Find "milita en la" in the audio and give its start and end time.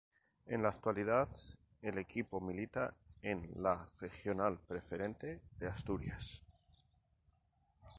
2.41-3.87